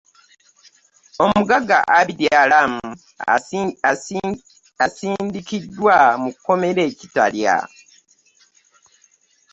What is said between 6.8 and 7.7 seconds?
e Kitalya